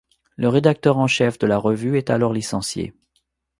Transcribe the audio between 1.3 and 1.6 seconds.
de la